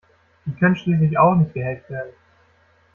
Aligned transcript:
Die 0.47 0.55
können 0.55 0.75
schließlich 0.75 1.15
auch 1.19 1.35
nicht 1.35 1.53
gehackt 1.53 1.87
werden. 1.91 2.11